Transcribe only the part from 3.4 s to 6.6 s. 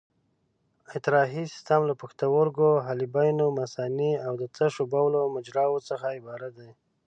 مثانې او د تشو بولو مجراوو څخه عبارت